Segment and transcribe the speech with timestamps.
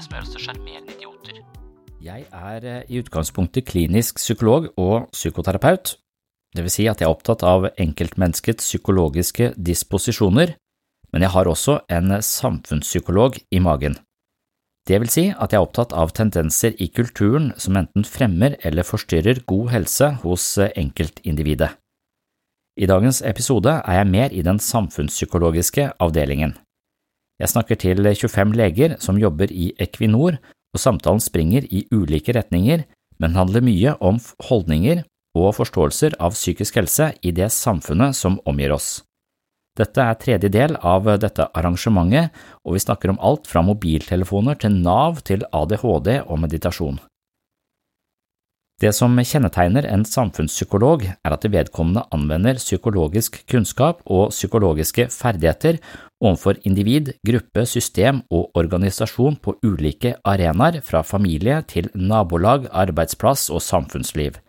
[0.00, 1.40] Det som gjør oss til sjarmerende idioter.
[2.00, 5.98] Jeg er eh, i utgangspunktet klinisk psykolog og psykoterapeut,
[6.56, 10.56] det vil si at jeg er opptatt av enkeltmenneskets psykologiske disposisjoner,
[11.12, 13.98] men jeg har også en samfunnspsykolog i magen.
[14.88, 18.88] Det vil si at jeg er opptatt av tendenser i kulturen som enten fremmer eller
[18.88, 21.70] forstyrrer god helse hos enkeltindividet.
[22.80, 26.56] I dagens episode er jeg mer i den samfunnspsykologiske avdelingen.
[27.40, 30.36] Jeg snakker til 25 leger som jobber i Equinor,
[30.74, 32.84] og samtalen springer i ulike retninger,
[33.20, 35.02] men handler mye om holdninger
[35.38, 39.00] og forståelser av psykisk helse i det samfunnet som omgir oss.
[39.78, 42.34] Dette er tredje del av dette arrangementet,
[42.66, 46.98] og vi snakker om alt fra mobiltelefoner til Nav til ADHD og meditasjon.
[48.80, 55.76] Det som kjennetegner en samfunnspsykolog, er at vedkommende anvender psykologisk kunnskap og psykologiske ferdigheter
[56.24, 63.60] overfor individ, gruppe, system og organisasjon på ulike arenaer, fra familie til nabolag, arbeidsplass og
[63.60, 64.40] samfunnsliv.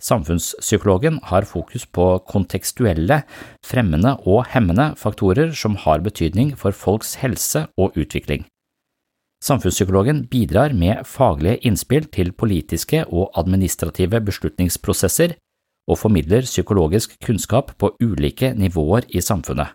[0.00, 3.20] Samfunnspsykologen har fokus på kontekstuelle,
[3.60, 8.48] fremmende og hemmende faktorer som har betydning for folks helse og utvikling.
[9.40, 15.32] Samfunnspsykologen bidrar med faglige innspill til politiske og administrative beslutningsprosesser
[15.88, 19.72] og formidler psykologisk kunnskap på ulike nivåer i samfunnet.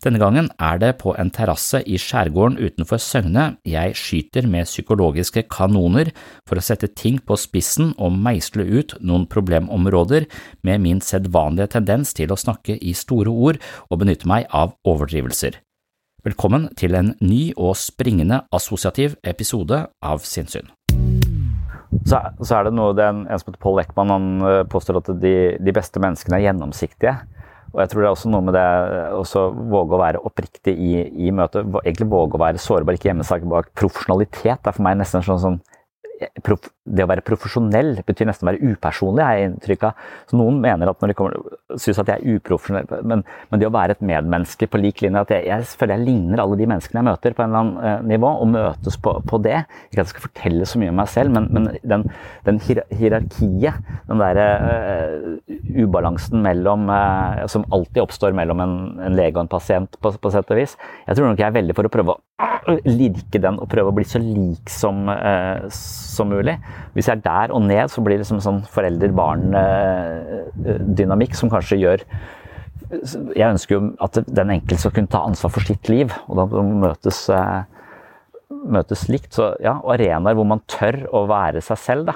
[0.00, 5.42] Denne gangen er det på en terrasse i skjærgården utenfor Søgne jeg skyter med psykologiske
[5.52, 6.08] kanoner
[6.48, 10.24] for å sette ting på spissen og meisle ut noen problemområder
[10.64, 13.60] med min sedvanlige tendens til å snakke i store ord
[13.90, 15.58] og benytte meg av overdrivelser.
[16.20, 20.66] Velkommen til en ny og springende assosiativ episode av Sinnssyn.
[22.04, 24.98] Så, så, er det noe det er En som heter Paul Ekman han eh, påstår
[25.00, 27.14] at de, de beste menneskene er gjennomsiktige.
[27.72, 28.66] Og jeg tror det er også noe med det
[29.16, 30.92] å våge å være oppriktig i,
[31.24, 31.64] i møtet.
[31.86, 34.60] Egentlig våge å være sårbar, ikke gjemme seg bak profesjonalitet.
[34.60, 35.60] Det er for meg nesten sånn, sånn
[36.44, 40.04] prof, det å være profesjonell betyr nesten å være upersonlig, har jeg inntrykk av.
[40.30, 43.68] Så noen mener at når de kommer, synes at jeg er uprofesjonell, men, men, det
[43.68, 46.68] å være et medmenneske på lik linje at jeg, jeg føler jeg ligner alle de
[46.70, 49.58] menneskene jeg møter på en eller annen eh, nivå, og møtes på, på, det.
[49.90, 52.06] Ikke at jeg skal fortelle så mye om meg selv, men, men den,
[52.48, 55.54] den hierarkiet, den derre uh,
[55.84, 60.32] ubalansen mellom, uh, som alltid oppstår mellom en, en lege og en pasient, på, på
[60.32, 63.58] sett og vis, jeg tror nok jeg er veldig for å prøve å lirke den
[63.60, 66.56] og prøve å bli så lik som, uh, som mulig.
[66.94, 72.00] Hvis jeg er der og ned, så blir det liksom sånn forelder-barn-dynamikk som kanskje gjør
[73.36, 76.44] Jeg ønsker jo at den enkelte skal kunne ta ansvar for sitt liv, og da
[76.66, 77.60] møtes, eh,
[78.50, 79.30] møtes likt.
[79.36, 82.14] Så ja, arenaer hvor man tør å være seg selv, da.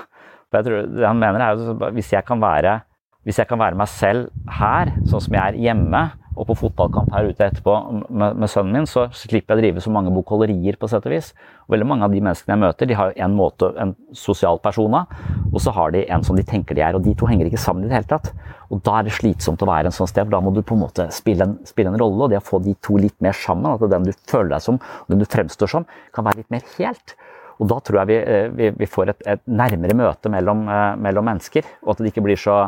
[0.55, 2.81] Jeg tror, det han mener er jo hvis jeg kan være
[3.25, 4.29] hvis jeg kan være meg selv
[4.59, 6.03] her, sånn som jeg er hjemme,
[6.35, 7.75] og på fotballkamp her ute etterpå
[8.09, 11.15] med, med, sønnen min, så slipper jeg å drive så mange bokholderier, på sett og
[11.15, 11.31] vis.
[11.67, 15.05] Og veldig mange av de menneskene jeg møter, de har en måte, en sosial persona,
[15.51, 16.99] og så har de en som de tenker de er.
[16.99, 18.33] Og de to henger ikke sammen i det hele tatt.
[18.75, 20.79] Og da er det slitsomt å være en sånn sted, for da må du på
[20.79, 22.27] en måte spille en, spille en rolle.
[22.27, 24.81] Og det å få de to litt mer sammen, at den du føler deg som,
[24.81, 27.17] og den du fremstår som, kan være litt mer helt.
[27.63, 30.91] Og da tror jeg vi, eh, vi, vi får et, et, nærmere møte mellom, eh,
[31.01, 32.65] mellom, mennesker, og at det ikke blir så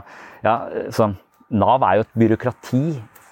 [0.47, 0.61] ja,
[0.95, 1.17] sånn
[1.47, 2.81] Nav er jo et byråkrati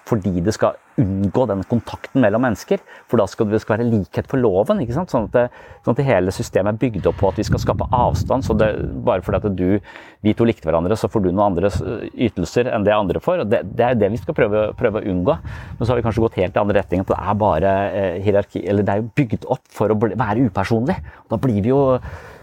[0.05, 2.81] fordi det skal unngå den kontakten mellom mennesker.
[3.09, 4.79] For da skal det skal være likhet for loven.
[4.83, 5.11] ikke sant?
[5.11, 7.61] Sånn at, det, sånn at det hele systemet er bygd opp på at vi skal
[7.63, 8.45] skape avstand.
[8.45, 8.69] så det,
[9.05, 9.79] Bare fordi at du,
[10.25, 11.71] vi to likte hverandre, så får du noen andre
[12.27, 13.43] ytelser enn det andre får.
[13.43, 15.39] og Det, det er det vi skal prøve, prøve, å unngå.
[15.79, 17.03] Men så har vi kanskje gått helt i andre retning.
[17.03, 20.15] at Det er bare eh, hierarki, eller det er jo bygd opp for å bli,
[20.21, 21.01] være upersonlig.
[21.31, 21.83] Da blir vi jo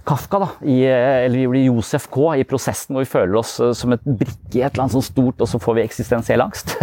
[0.05, 3.73] Kafka, da, i, eller vi blir Josef K i prosessen hvor vi føler oss eh,
[3.77, 6.75] som et brikke i et eller annet sånt stort, og så får vi eksistensiell angst.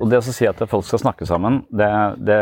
[0.00, 1.90] og det å si at folk skal snakke sammen, det,
[2.24, 2.40] det,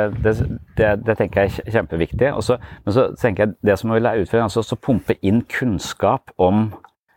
[0.78, 2.28] det, det tenker jeg er kjempeviktig.
[2.30, 6.30] Også, men så tenker jeg det som vil være utfordringen, altså å pumpe inn kunnskap
[6.38, 6.70] om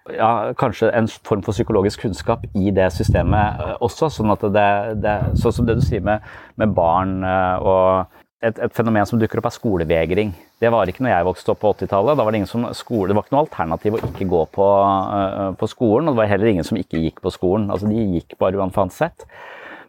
[0.09, 4.09] ja, kanskje en form for psykologisk kunnskap i det systemet eh, også.
[4.13, 4.69] Sånn at det,
[5.05, 6.25] det sånn som det du sier med,
[6.61, 10.31] med barn eh, og et, et, fenomen som dukker opp, er skolevegring.
[10.61, 12.17] Det var ikke når jeg vokste opp på 80-tallet.
[12.17, 14.69] Da var det, ingen som, skole, det var ikke noe alternativ å ikke gå på,
[14.85, 16.07] uh, på, skolen.
[16.07, 17.67] Og det var heller ingen som ikke gikk på skolen.
[17.73, 19.27] Altså, de gikk bare uansett.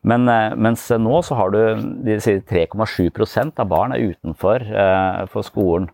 [0.07, 1.61] Men, uh, mens nå så har du
[2.07, 5.91] de sier 3,7% av barn er utenfor uh, for skolen.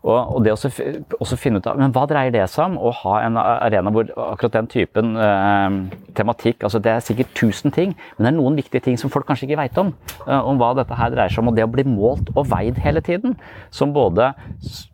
[0.00, 2.78] Og, og det å finne ut av men hva dreier det seg om?
[2.80, 5.76] Å ha en arena hvor akkurat den typen eh,
[6.16, 9.28] tematikk altså Det er sikkert tusen ting, men det er noen viktige ting som folk
[9.28, 9.92] kanskje ikke veit om.
[10.26, 11.52] Eh, om hva dette her dreier seg om.
[11.52, 13.36] Og det å bli målt og veid hele tiden,
[13.74, 14.32] som både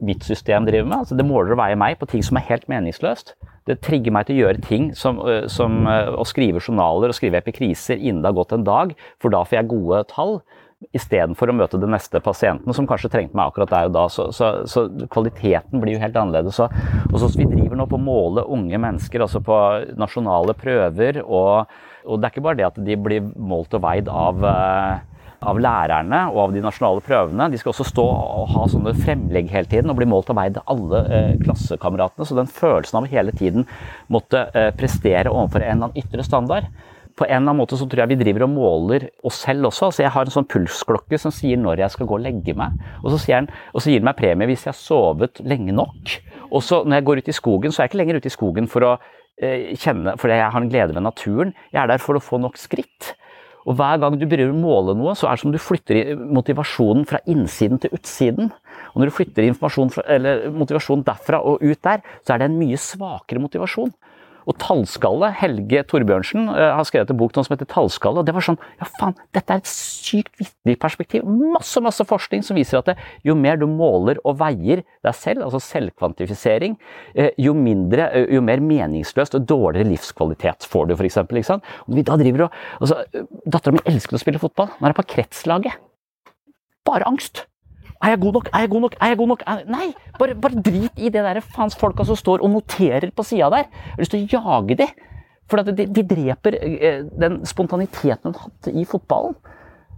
[0.04, 1.04] mitt system driver med.
[1.04, 3.36] altså Det måler og veier meg på ting som er helt meningsløst.
[3.66, 7.18] Det trigger meg til å gjøre ting som, eh, som eh, å skrive journaler og
[7.18, 10.40] skrive epikriser innen det har gått en dag, for da får jeg gode tall
[10.96, 14.04] istedenfor å møte den neste pasienten, som kanskje trengte meg akkurat der og da.
[14.12, 16.58] Så, så, så kvaliteten blir jo helt annerledes.
[16.58, 16.68] Så,
[17.08, 19.56] og så Vi driver nå på å måle unge mennesker, altså på
[19.96, 21.22] nasjonale prøver.
[21.24, 25.22] Og, og, det er ikke bare det at de blir målt og veid av, eh,
[25.48, 27.48] av lærerne og av de nasjonale prøvene.
[27.52, 30.60] De skal også stå og ha sånne fremlegg hele tiden og bli målt og veid
[30.60, 32.28] av alle eh, klassekameratene.
[32.28, 33.64] Så den følelsen av hele tiden
[34.12, 36.68] måtte eh, prestere overfor en eller annen ytre standard,
[37.16, 39.88] på en eller annen måte så tror jeg vi driver og måler oss selv også.
[39.88, 42.76] Altså jeg har en sånn pulsklokke som sier når jeg skal gå og legge meg.
[43.02, 46.16] Og så, den, og så gir den meg premie hvis jeg har sovet lenge nok.
[46.50, 48.36] Og så når jeg går ut i skogen, så er jeg ikke lenger ute i
[48.36, 48.96] skogen for å
[49.40, 51.54] eh, kjenne Fordi jeg har en glede ved naturen.
[51.72, 53.14] Jeg er der for å få nok skritt.
[53.66, 57.06] Og hver gang du begynner å måle noe, så er det som du flytter motivasjonen
[57.08, 58.52] fra innsiden til utsiden.
[58.92, 59.48] Og når du flytter
[60.54, 63.90] motivasjonen derfra og ut der, så er det en mye svakere motivasjon.
[64.46, 68.22] Og tallskalle, Helge Torbjørnsen uh, har skrevet en bok som heter Tallskalle.
[68.22, 71.26] og det var sånn, ja faen, Dette er et sykt viktig perspektiv.
[71.26, 75.46] Masse masse forskning som viser at det, jo mer du måler og veier deg selv,
[75.46, 76.78] altså selvkvantifisering,
[77.18, 81.52] uh, jo, mindre, uh, jo mer meningsløst og dårligere livskvalitet får du, f.eks.
[82.06, 83.02] Da driver og, altså,
[83.46, 84.70] Dattera mi elsker å spille fotball.
[84.78, 85.82] Nå er hun på kretslaget.
[86.86, 87.46] Bare angst.
[88.04, 88.48] Er jeg god nok?
[88.52, 88.94] Er jeg god nok?
[89.00, 89.42] Er jeg god nok?
[89.72, 89.88] Nei,
[90.18, 93.68] bare, bare drit i det der faens folka som står og noterer på sida der.
[93.68, 94.88] Jeg har lyst til å jage de.
[95.46, 99.36] For de, de, dreper eh, den spontaniteten hun hadde i fotballen.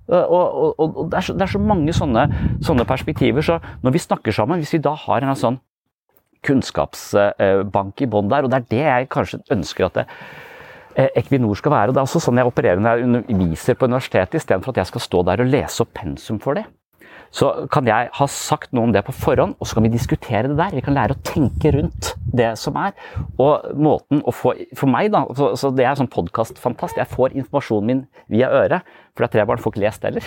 [0.09, 2.27] Og, og, og det, er så, det, er så, mange sånne,
[2.65, 3.45] sånne, perspektiver.
[3.45, 5.59] Så når vi snakker sammen, hvis vi da har en sånn
[6.47, 10.07] kunnskapsbank i bånn der, og det er det jeg kanskje ønsker at det,
[10.95, 11.91] eh, Equinor skal være.
[11.91, 14.93] og Det er også sånn jeg opererer når jeg underviser på universitetet, istedenfor at jeg
[14.93, 16.69] skal stå der og lese opp pensum for det
[17.35, 20.49] så kan jeg ha sagt noe om det på forhånd, og så kan vi diskutere
[20.49, 20.77] det der.
[20.77, 22.95] Vi kan lære å tenke rundt det som er.
[23.41, 26.99] Og måten å få For meg, da, så, så det er sånn podkastfantast.
[27.01, 28.97] Jeg får informasjonen min via øret.
[29.19, 30.27] For det er tre barn får ikke lest heller.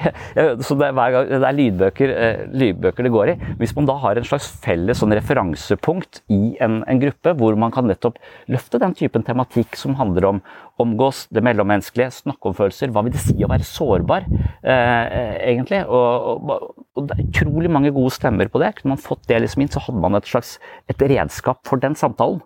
[0.66, 3.34] så det er, gang, det er lydbøker, eh, lydbøker, det går i.
[3.60, 7.70] Hvis man da har en slags felles sånn referansepunkt i en, en, gruppe, hvor man
[7.74, 8.18] kan nettopp
[8.50, 10.42] løfte den typen tematikk som handler om
[10.82, 14.26] omgås, det mellommenneskelige, snakke om følelser, hva vil det si å være sårbar,
[14.66, 15.84] eh, egentlig?
[15.86, 16.66] Og, og,
[16.98, 18.74] og, det er utrolig mange gode stemmer på det.
[18.80, 20.56] Kunne man fått det liksom inn, så hadde man et slags
[20.90, 22.42] et redskap for den samtalen.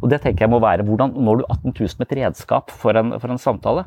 [0.00, 2.96] Og det tenker jeg må være hvordan når du 18 000 med et redskap for
[2.96, 3.84] en, for en samtale.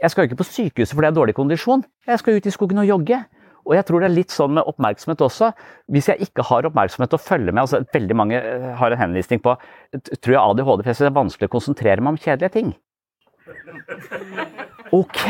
[0.00, 1.84] jeg skal jo ikke på sykehuset fordi jeg har dårlig kondisjon.
[2.08, 3.22] Jeg skal ut i skogen og jogge.
[3.62, 5.52] Og jeg tror det er litt sånn med oppmerksomhet også.
[5.92, 9.42] Hvis jeg ikke har oppmerksomhet å følge med altså Veldig mange eh, har en henvisning
[9.42, 9.54] på
[9.94, 12.72] tror jeg ADHD, for det er vanskelig å konsentrere meg om kjedelige ting.
[14.92, 15.22] Ok!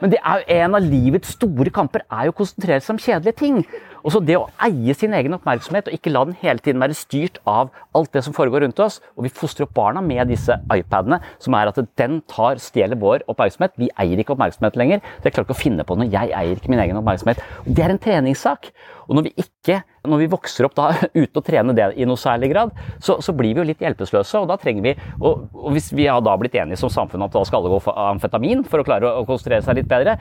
[0.00, 3.02] Men det er jo en av livets store kamper er jo å konsentrere seg om
[3.02, 3.58] kjedelige ting.
[4.04, 6.96] Og så det å eie sin egen oppmerksomhet og ikke la den hele tiden være
[6.96, 9.00] styrt av alt det som foregår rundt oss.
[9.16, 13.26] Og vi fostrer opp barna med disse iPadene, som er at den tar, stjeler vår
[13.30, 13.76] oppmerksomhet.
[13.80, 15.04] Vi eier ikke oppmerksomhet lenger.
[15.18, 16.10] Så jeg klarer ikke å finne på noe.
[16.10, 17.42] Jeg eier ikke min egen oppmerksomhet.
[17.64, 18.72] Og det er en treningssak.
[19.10, 20.90] Og når vi ikke når vi vokser opp da
[21.20, 24.40] uten å trene det i noe særlig grad, så, så blir vi jo litt hjelpeløse.
[24.40, 27.34] Og da trenger vi og, og hvis vi har da blitt enige som samfunn at
[27.34, 30.16] da skal alle gå for amfetamin for å klare å, konsentrere seg litt bedre,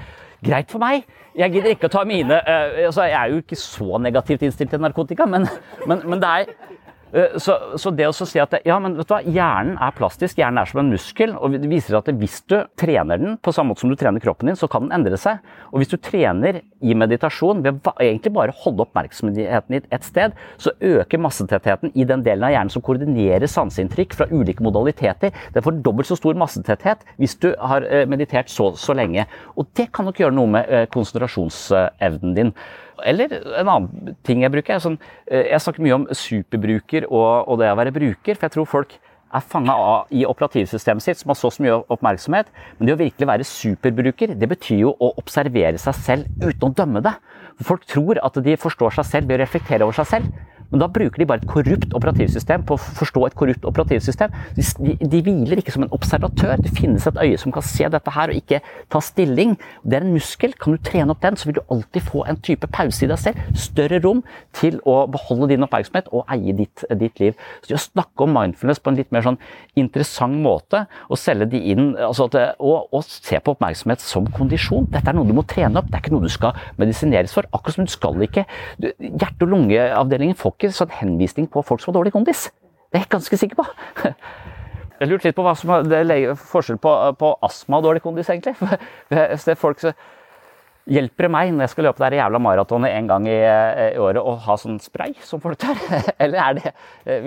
[0.46, 1.08] greit for meg.
[1.38, 4.74] Jeg gidder ikke å ta mine uh, altså Jeg er jo ikke så negativt innstilt
[4.74, 5.48] til narkotika, men,
[5.88, 6.79] men, men det er Eh,
[7.42, 10.62] så, så, det å si at ja, men vet du hva, hjernen er plastisk, hjernen
[10.62, 11.34] er som en muskel.
[11.38, 14.52] og Det viser at hvis du trener den på samme måte som du trener kroppen
[14.52, 15.42] din, så kan den endre seg.
[15.74, 20.74] Og hvis du trener i meditasjon ved egentlig bare holde oppmerksomheten i et sted, så
[20.76, 25.34] øker massetettheten i den delen av hjernen som koordinerer sanseinntrykk fra ulike modaliteter.
[25.56, 29.26] Den får dobbelt så stor massetetthet hvis du har eh, meditert så, så lenge.
[29.58, 32.54] Og det kan nok gjøre noe med eh, konsentrasjonsevnen din.
[33.08, 34.82] Eller en annen ting jeg bruker.
[34.84, 38.36] Sånn, eh, jeg snakker mye om superbruker og, og, det å være bruker.
[38.36, 38.98] For jeg tror folk
[39.30, 39.76] er fanga
[40.16, 42.50] i operativsystemet sitt, som har så mye oppmerksomhet.
[42.78, 46.74] Men det å virkelig være superbruker, det betyr jo å observere seg selv uten å
[46.82, 47.14] dømme det.
[47.60, 50.49] For folk tror at de forstår seg selv ved å reflektere over seg selv.
[50.72, 54.34] Men da bruker de bare et korrupt operativsystem på å forstå et korrupt operativsystem.
[54.58, 54.66] De,
[55.02, 56.60] de, hviler ikke som en observatør.
[56.62, 58.62] Det finnes et øye som kan se dette her og ikke
[58.92, 59.56] ta stilling.
[59.84, 60.54] Det er en muskel.
[60.60, 63.22] Kan du trene opp den, så vil du alltid få en type pause i deg
[63.22, 63.42] selv.
[63.58, 64.22] Større rom
[64.56, 67.40] til å beholde din oppmerksomhet og eie ditt, ditt liv.
[67.64, 69.40] Så det å snakke om mindfulness på en litt mer sånn
[69.80, 74.88] interessant måte, og selge de inn altså at, og, og se på oppmerksomhet som kondisjon.
[74.94, 77.48] Dette er noe du må trene opp, det er ikke noe du skal medisineres for.
[77.56, 78.46] Akkurat som du skal ikke
[78.80, 82.50] Hjerte- og lungeavdelingen får ikke sånn henvisning på folk som har dårlig kondis.
[82.90, 83.66] Det er jeg ganske sikker på.
[85.00, 88.56] Jeg lurte litt på hva som er forskjell på, på astma og dårlig kondis, egentlig.
[89.14, 89.96] Hvis det er folk som
[90.90, 94.24] Hjelper det meg når jeg skal løpe det jævla maratonet en gang i, i, året,
[94.24, 95.78] å ha sånn spray som folk tar?
[96.24, 96.74] Eller er det,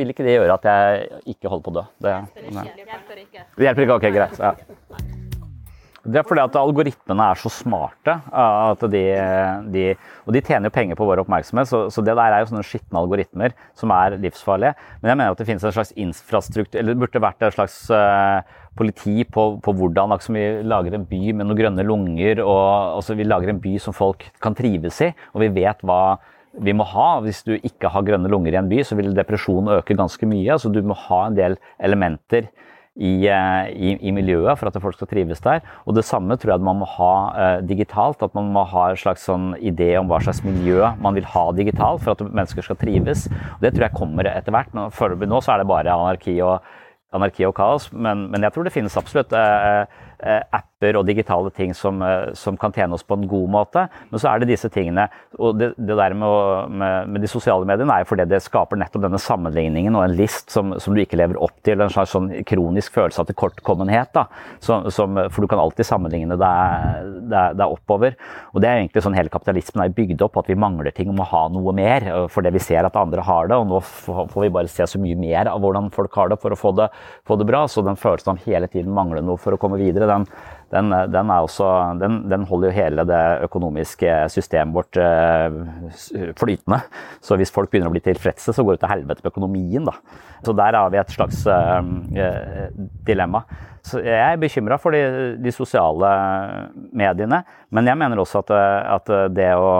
[0.01, 1.89] vil ikke det gjøre at jeg ikke holder på å dø?
[2.03, 3.49] Det, det hjelper ikke.
[3.55, 4.41] Det hjelper ikke, ok, greit.
[4.43, 5.21] Ja.
[6.02, 8.16] Det er fordi at algoritmene er så smarte.
[8.35, 9.02] at de,
[9.71, 9.85] de,
[10.26, 12.64] Og de tjener jo penger på vår oppmerksomhet, så, så, det der er jo sånne
[12.66, 14.75] skitne algoritmer som er livsfarlige.
[15.00, 17.78] Men jeg mener at det finnes en slags infrastruktur, eller det burde vært et slags
[17.94, 18.42] uh,
[18.78, 23.14] politi på, på hvordan liksom, vi lager en by med noen grønne lunger, og altså,
[23.18, 26.02] vi lager en by som folk kan trives i, og vi vet hva
[26.61, 27.09] vi må ha.
[27.25, 30.59] Hvis du ikke har grønne lunger i en by, så vil depresjonen øke ganske mye.
[30.59, 32.50] Så Du må ha en del elementer
[33.01, 35.63] i, eh, i, i, miljøet for at folk skal trives der.
[35.89, 38.23] Og det samme tror jeg man må ha uh, digitalt.
[38.25, 41.47] At man må ha en slags sånn idé om hva slags miljø man vil ha
[41.57, 43.29] digitalt for at mennesker skal trives.
[43.57, 44.73] Og det tror jeg kommer etter hvert.
[44.77, 46.61] Men foreløpig nå så er det bare anarki og,
[47.17, 47.89] anarki og kaos.
[47.93, 49.89] Men, men, jeg tror det finnes absolutt uh,
[50.21, 50.43] eh,
[50.83, 53.89] apper og digitale ting som, eh, som, kan tjene oss på en god måte.
[54.11, 55.09] Men så er det disse tingene.
[55.39, 58.77] Og det, det der med, med, med, de sosiale mediene er jo fordi det skaper
[58.77, 61.81] nettopp denne sammenligningen og en list som, som du ikke lever opp til.
[61.81, 64.12] En slags sånn kronisk følelse av tilkortkommenhet.
[64.15, 64.27] da,
[64.62, 68.17] For du kan alltid sammenligne deg, oppover.
[68.53, 71.21] Og det er egentlig sånn hele kapitalismen er bygd opp, at vi mangler ting om
[71.23, 72.09] å ha noe mer.
[72.33, 75.19] Fordi vi ser at andre har det, og nå får vi bare se så mye
[75.19, 76.89] mer av hvordan folk har det for å få det,
[77.29, 77.65] få det bra.
[77.71, 80.27] Så den følelsen av hele tiden mangle noe for å komme videre, den,
[80.73, 81.67] den, den, også,
[82.00, 86.81] den, holder jo hele det økonomiske systemet vårt eh, flytende.
[87.21, 89.88] Så hvis folk begynner å bli tilfredse, så går det til helvete med økonomien.
[89.88, 89.99] Da.
[90.47, 92.73] Så der har vi et slags eh,
[93.07, 93.45] dilemma.
[93.83, 95.02] Så jeg er bekymra for de,
[95.43, 96.09] de, sosiale
[96.95, 97.41] mediene,
[97.75, 98.52] men jeg mener også at,
[98.95, 99.73] at det å,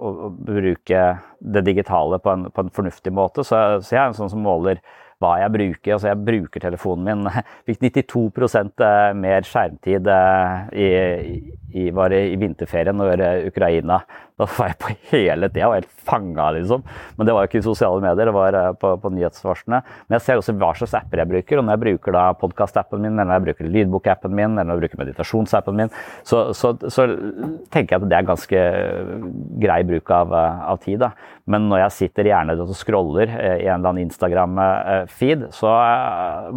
[0.00, 1.02] å, bruke
[1.40, 4.40] det digitale på en, på en fornuftig måte, så, så jeg er en sånn som
[4.44, 4.80] måler
[5.20, 5.94] hva jeg bruker.
[5.94, 7.44] Altså jeg bruker telefonen min.
[7.68, 10.90] Fikk 92 eh, mer skjermtid eh, i,
[11.84, 14.00] i, i vinterferien når Ukraina
[14.40, 16.84] Da var jeg på hele tida og helt fanga, liksom.
[17.18, 19.80] Men det var jo ikke i sosiale medier, det var eh, på, på nyhetsvarslene.
[20.08, 21.60] Men jeg ser også hva slags apper jeg bruker.
[21.60, 24.78] Og når jeg bruker da podkast-appen min, eller når jeg bruker lydbok-appen min, eller når
[24.78, 25.92] jeg bruker meditasjonsappen min,
[26.26, 27.06] så, så, så,
[27.74, 28.62] tenker jeg at det er ganske
[29.60, 31.02] grei bruk av, av tid.
[31.04, 31.12] da.
[31.50, 35.74] Men når jeg sitter gjerne og scroller i en eller annen Instagram-feed, så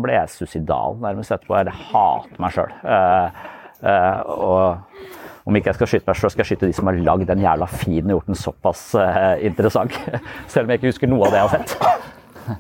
[0.04, 1.60] ble jeg suicidal nærmest etterpå.
[1.60, 2.72] Jeg hater meg sjøl.
[3.84, 7.00] Uh, og om ikke jeg skal skyte meg sjøl, skal jeg skyte de som har
[7.04, 9.98] lagd den jævla feeden og gjort den såpass uh, interessant.
[10.52, 12.60] Selv om jeg ikke husker noe av det jeg har sett.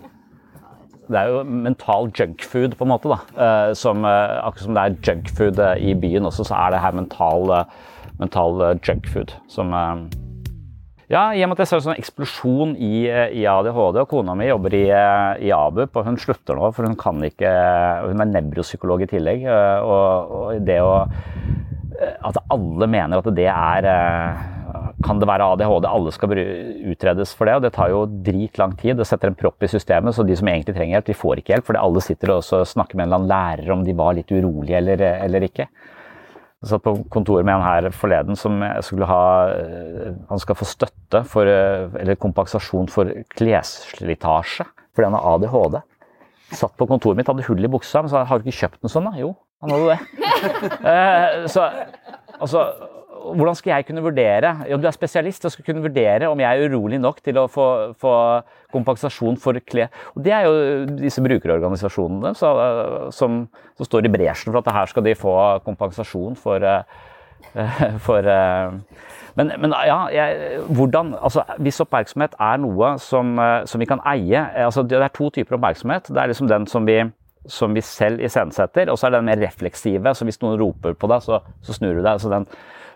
[1.03, 3.11] Det er jo mental junkfood, på en måte.
[3.11, 3.19] da.
[3.35, 7.55] Uh, som, akkurat som det er junkfood i byen også, så er det her mental,
[8.19, 9.35] mental junkfood.
[9.51, 9.75] Som
[11.11, 14.33] ja, i og med at jeg ser en sånn eksplosjon i, i, ADHD, og kona
[14.39, 14.85] mi jobber i,
[15.45, 17.51] i ABUP, og hun slutter nå, for hun kan ikke
[18.07, 19.45] Hun er nevropsykolog i tillegg.
[19.45, 20.95] Og, og det å
[21.99, 23.87] At alle mener at det er
[25.03, 25.87] kan det være ADHD?
[25.87, 26.33] Alle skal
[26.93, 28.97] utredes for det, og det tar jo dritlang tid.
[28.99, 31.55] Det setter en propp i systemet, så de som egentlig trenger hjelp, de får ikke
[31.55, 31.67] hjelp.
[31.69, 34.79] Fordi alle sitter og snakker med en eller annen lærer om de var litt urolige
[34.79, 35.67] eller, eller ikke.
[36.63, 40.67] Jeg satt på kontoret med en her forleden som skulle ha eh, Han skal få
[40.69, 45.81] støtte for, eh, eller kompensasjon for klesslitasje fordi han har ADHD.
[46.53, 48.93] Satt på kontoret mitt, hadde hull i buksa, men sa har du ikke kjøpt noe
[48.93, 49.09] sånt?
[49.09, 49.17] da?
[49.17, 49.99] Jo, han hadde det.
[50.93, 51.69] eh, så
[52.39, 52.67] altså
[53.23, 56.49] hvordan skal jeg kunne vurdere ja, Du er spesialist og skal kunne vurdere om jeg
[56.49, 57.67] er urolig nok til å få,
[57.99, 58.13] få
[58.73, 59.91] kompensasjon for klær.
[60.15, 60.53] Og Det er jo
[60.97, 62.51] disse brukerorganisasjonene så,
[63.15, 63.43] som,
[63.77, 68.73] som, står i bresjen for at her skal de få kompensasjon for, uh, for uh,
[69.37, 74.43] men, men, ja, jeg, hvordan, altså, hvis oppmerksomhet er noe som, som vi kan eie
[74.65, 76.11] altså, Det er to typer oppmerksomhet.
[76.11, 76.99] Det er liksom den som vi
[77.49, 80.13] som vi selv iscenesetter, og så er det den mer refleksive.
[80.15, 82.21] så Hvis noen roper på deg, så, så snur du deg.
[82.21, 82.45] den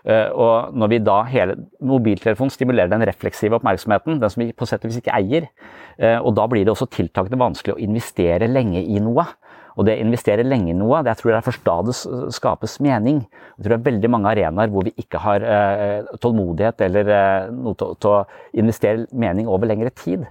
[0.04, 4.66] øh, og når vi da hele Mobiltelefonen stimulerer den refleksive oppmerksomheten, den som vi på
[4.66, 5.50] sett og vis ikke eier.
[5.98, 9.26] Øh, og da blir det også tiltakende vanskelig å investere lenge i noe.
[9.78, 11.94] Og det å investere lenge i noe, det jeg tror jeg er først da det
[12.34, 13.20] skapes mening.
[13.58, 17.12] Jeg tror det er veldig mange arenaer hvor vi ikke har øh, tålmodighet eller
[17.54, 18.24] noe til å
[18.58, 20.26] investere mening over lengre tid.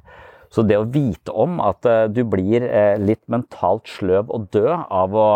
[0.54, 4.72] Så det å vite om at eh, du blir eh, litt mentalt sløv og død
[4.74, 5.28] av å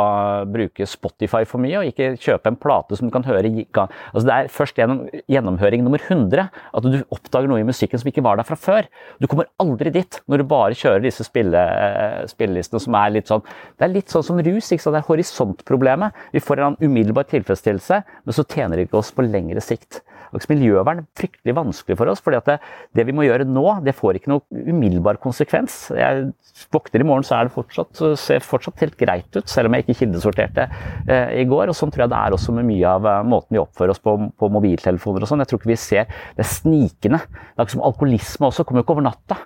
[0.51, 4.35] bruke Spotify for mye, og ikke kjøpe en plate som du kan høre altså Det
[4.35, 8.39] er først gjennom gjennomhøring nummer 100 at du oppdager noe i musikken som ikke var
[8.39, 8.87] der fra før.
[9.21, 13.43] Du kommer aldri dit når du bare kjører disse eh, spillelistene som er litt sånn
[13.43, 14.71] Det er litt sånn som rus.
[14.71, 14.95] ikke sant?
[14.95, 16.23] Det er horisontproblemet.
[16.35, 20.01] Vi får en umiddelbar tilfredsstillelse, men så tjener det ikke oss på lengre sikt.
[20.31, 22.57] Miljøvern er fryktelig vanskelig for oss, fordi det,
[22.95, 25.91] det, vi må gjøre nå, det får ikke noe umiddelbar konsekvens.
[25.95, 26.31] Jeg
[26.73, 29.85] våkner i morgen, så er det fortsatt, ser fortsatt helt greit ut, selv om jeg
[29.85, 30.67] ikke kildesorterte
[31.07, 31.71] eh, i går.
[31.71, 34.03] og Sånn tror jeg det er også med mye av eh, måten vi oppfører oss
[34.03, 35.43] på, på mobiltelefoner og sånn.
[35.43, 37.23] Jeg tror ikke vi ser det snikende.
[37.31, 39.41] Det er ikke som alkoholisme også, kommer jo ikke over natta.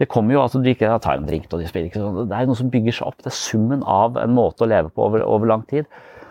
[0.00, 2.24] Det kommer jo altså, du ikke tar en drink og de spiller ikke sånn.
[2.30, 3.20] Det er noe som bygger seg opp.
[3.20, 5.86] Det er summen av en måte å leve på over, over lang tid.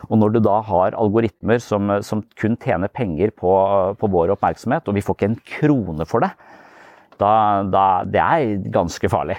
[0.09, 3.51] Og når du da har algoritmer som, som kun tjener penger på,
[3.99, 6.31] på, vår oppmerksomhet, og vi får ikke en krone for det,
[7.21, 7.33] da,
[7.69, 9.37] da det er ganske farlig.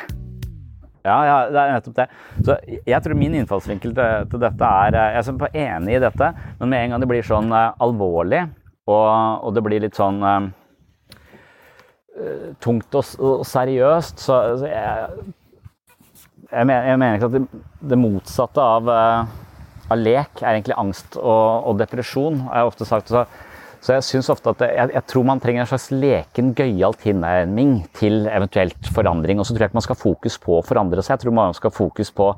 [1.03, 2.07] Ja, ja, det er nettopp det.
[2.47, 6.29] Så jeg tror min innfallsvinkel til, til, dette er Jeg er enig i dette,
[6.61, 8.45] men med en gang det blir sånn uh, alvorlig,
[8.87, 9.07] og,
[9.42, 10.47] og, det blir litt sånn uh,
[12.62, 15.27] tungt og, og, seriøst, så, så jeg,
[16.53, 19.40] jeg, mener, jeg, mener, ikke at det, det motsatte av uh,
[19.92, 23.12] av lek er egentlig angst og, og depresjon, har jeg ofte sagt.
[23.12, 23.25] Så,
[23.83, 27.81] så jeg synes ofte at jeg, jeg, tror man trenger en slags leken, gøyal tilnærming
[27.99, 29.40] til eventuelt forandring.
[29.42, 31.35] Og så tror jeg ikke man skal ha fokus på å forandre seg, jeg tror
[31.35, 32.29] man skal ha fokus på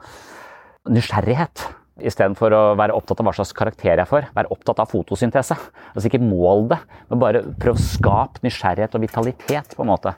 [0.94, 1.66] nysgjerrighet.
[2.08, 4.30] Istedenfor å være opptatt av hva slags karakter jeg får.
[4.34, 5.58] Være opptatt av fotosyntese.
[5.92, 6.80] Altså ikke mål det,
[7.10, 9.76] men bare prøv å skape nysgjerrighet og vitalitet.
[9.76, 10.16] på en måte.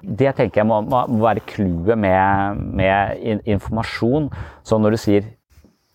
[0.00, 4.30] Det tenker jeg må, må være clouet med, med, informasjon.
[4.64, 5.28] Så når du sier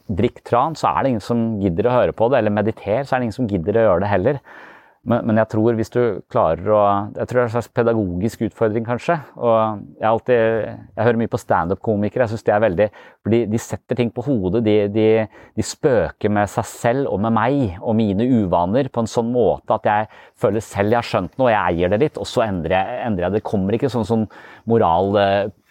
[0.08, 2.40] drikk tran, så er det ingen som gidder å høre på det.
[2.40, 4.42] Eller mediter, så er det ingen som gidder å gjøre det heller.
[5.06, 6.00] Men, men, jeg tror hvis du
[6.34, 9.20] klarer å Jeg tror det er en slags pedagogisk utfordring, kanskje.
[9.38, 10.40] Og jeg, alltid,
[10.98, 12.26] jeg hører mye på standup-komikere.
[12.26, 12.88] Jeg syns det er veldig
[13.26, 14.64] fordi de setter ting på hodet.
[14.66, 15.08] De, de,
[15.58, 19.78] de, spøker med seg selv og med meg og mine uvaner på en sånn måte
[19.78, 20.10] at jeg
[20.42, 23.28] føler selv jeg har skjønt noe, jeg eier det litt, og så endrer jeg, endrer
[23.28, 23.46] jeg det.
[23.46, 24.26] Kommer ikke sånn sånn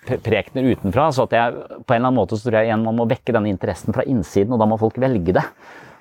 [0.05, 1.13] moralprekener utenfra.
[1.13, 1.55] Så at jeg
[1.87, 4.05] på en eller annen måte så tror jeg igjen man må vekke denne interessen fra
[4.05, 5.45] innsiden, og da må folk velge det.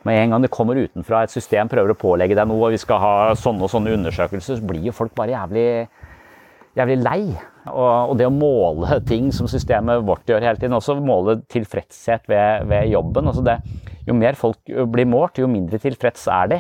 [0.04, 2.82] Med en gang det kommer utenfra et system prøver å pålegge deg noe, og vi
[2.82, 5.88] skal ha sånne og sånne undersøkelser, så blir jo folk bare jævlig,
[6.76, 7.22] jævlig lei.
[7.72, 12.28] Og, og, det å måle ting som systemet vårt gjør hele tiden, også måle tilfredshet
[12.28, 13.32] ved, ved jobben.
[13.32, 13.58] Altså det,
[14.04, 14.60] jo mer folk
[14.92, 16.60] blir målt, jo mindre tilfreds er de.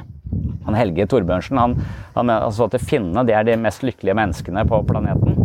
[0.63, 1.75] Han Helge Torbjørnsen han,
[2.15, 5.36] han altså at finnene er de mest lykkelige menneskene på planeten.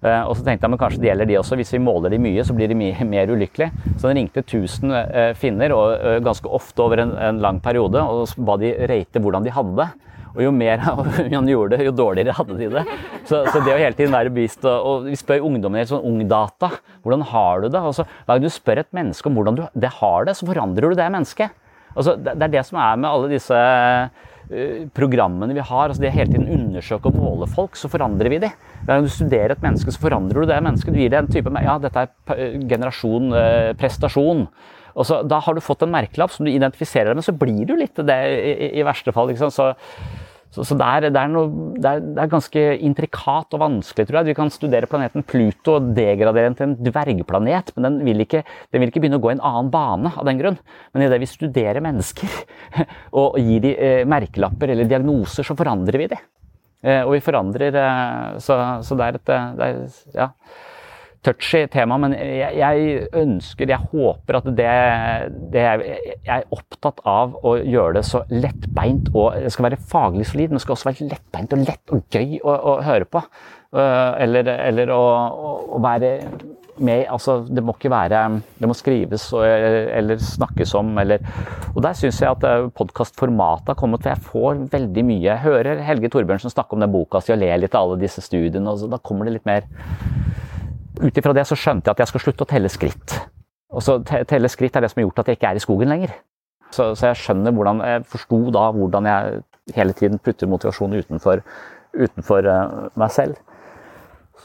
[0.00, 1.58] Eh, og så tenkte jeg men kanskje det gjelder de også.
[1.60, 3.72] Hvis vi måler de mye, så blir de mye mer ulykkelige.
[3.96, 8.00] Så den ringte 1000 eh, finner, og eh, ganske ofte over en, en lang periode,
[8.00, 9.90] og ba de rate hvordan de hadde det.
[10.30, 12.84] Og jo mer han gjorde det, jo dårligere hadde de det.
[13.26, 16.70] Så, så det å hele tiden være bevisst og, Vi spør ungdommen helt sånn ungdata.
[17.04, 17.82] Hvordan har du det?
[17.82, 20.86] Og Hver gang du spør et menneske om hvordan du det har det, så forandrer
[20.86, 21.56] du det mennesket.
[21.90, 23.60] Altså, det, det er det som er med alle disse
[24.96, 28.50] programmene vi har, altså det hele tiden undersøke og måle folk, så forandrer vi de.
[28.88, 30.94] Når du studerer et menneske, så forandrer du det mennesket.
[30.94, 34.46] Du gir det en type Ja, dette er generasjon eh, prestasjon.
[34.98, 37.62] Og så, da har du fått en merkelapp som du identifiserer deg med, så blir
[37.68, 39.30] du litt det i, i verste fall.
[39.30, 39.54] Ikke sant?
[39.54, 39.70] Så
[40.50, 44.06] så, så det, er, det, er noe, det, er, det, er, ganske intrikat og vanskelig,
[44.08, 44.30] tror jeg.
[44.32, 48.42] Vi kan studere planeten Pluto og degradere den til en dvergplanet, men den vil, ikke,
[48.74, 50.58] den vil ikke begynne å gå i en annen bane av den grunn.
[50.90, 52.34] Men idet vi studerer mennesker
[53.20, 56.26] og gir dem eh, merkelapper eller diagnoser, så forandrer vi dem.
[56.82, 59.80] Eh, og vi forandrer eh, så, så, det er et er,
[60.16, 60.32] Ja
[61.26, 64.68] touchy tema, men jeg, jeg, ønsker, jeg håper at det,
[65.52, 70.28] det Jeg er opptatt av å gjøre det så lettbeint og Det skal være faglig
[70.30, 73.22] solid, men det skal også være lettbeint og lett og gøy å, å høre på.
[73.70, 75.04] Uh, eller, eller å,
[75.76, 76.16] å, være
[76.82, 78.22] med Altså, det må ikke være
[78.58, 81.22] Det må skrives og, eller snakkes om, eller
[81.76, 85.44] Og der syns jeg at uh, podkastformatet har kommet, for jeg får veldig mye Jeg
[85.44, 88.66] hører Helge Torbjørnsen snakke om den boka si og le litt av alle disse studiene,
[88.72, 89.68] og så, da kommer det litt mer
[91.00, 93.16] ut ifra det så skjønte jeg at jeg skal slutte å telle skritt.
[93.70, 95.92] Og så telle skritt er det som har gjort at jeg ikke er i skogen
[95.92, 96.14] lenger.
[96.70, 99.40] Så, så jeg skjønner hvordan, jeg forsto da hvordan jeg
[99.74, 101.42] hele tiden putter motivasjon utenfor,
[101.94, 103.38] utenfor uh, meg selv.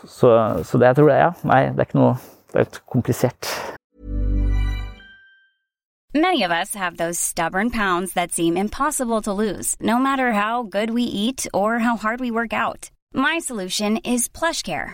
[0.06, 0.30] Så,
[0.64, 1.32] så, det jeg tror jeg, ja.
[1.48, 2.16] Nei, det er ikke noe
[2.54, 3.48] Det er komplisert.
[6.14, 10.64] Many of us have those stubborn pounds that seem impossible to lose, no matter how
[10.64, 12.90] good we eat or how hard we work out.
[13.14, 14.94] My solution is PlushCare.